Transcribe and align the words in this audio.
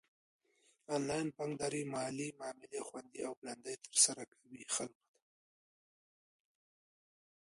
انلاين 0.95 1.27
بانکداري 1.37 1.83
مالي 1.93 2.27
معاملي 2.39 2.79
خوندي 2.87 3.19
او 3.27 3.33
ګړندي 3.39 3.75
ترسره 3.85 4.23
کوي 4.33 4.63
خلکو 4.75 5.03
ته. 5.09 5.19